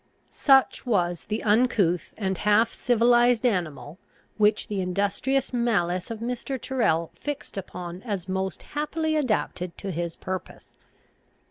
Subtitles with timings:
[0.31, 3.99] Such was the uncouth and half civilised animal,
[4.37, 6.59] which the industrious malice of Mr.
[6.59, 10.73] Tyrrel fixed upon as most happily adapted to his purpose.